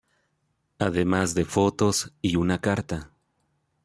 [0.79, 3.11] Además de fotos y una carta.